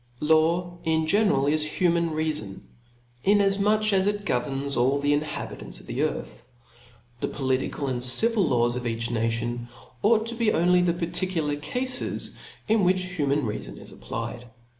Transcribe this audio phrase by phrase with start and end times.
[0.21, 2.63] Law in general is human reafon,
[3.23, 6.47] inafmuch as )t governs all the inhabitants of the earth;
[7.19, 7.31] the *^"^.
[7.35, 7.93] political OF LAWS.
[7.93, 9.67] ^ ocJitical and civil laws of each nation
[10.01, 12.35] ought to be Bo o^ pnly the particular cafes
[12.67, 13.97] in which human reafon is qhap.
[13.97, 13.97] 3.
[13.99, 14.45] applied.